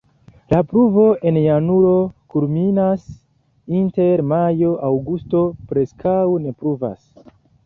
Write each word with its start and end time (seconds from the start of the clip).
La 0.51 0.59
pluvo 0.69 1.03
en 1.31 1.35
januaro 1.41 1.91
kulminas, 2.35 3.03
inter 3.81 4.25
majo-aŭgusto 4.33 5.45
preskaŭ 5.73 6.19
ne 6.49 6.57
pluvas. 6.63 7.07